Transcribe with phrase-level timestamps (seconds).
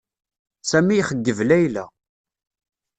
[0.69, 1.83] Sami ixeyyeb Layla.